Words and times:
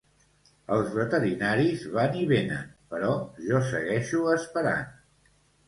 Els 0.77 0.87
veterinaris 0.95 1.83
van 1.99 2.17
i 2.23 2.25
venen, 2.33 2.65
però 2.95 3.13
jo 3.51 3.63
segueixo 3.71 4.25
esperant. 4.35 4.93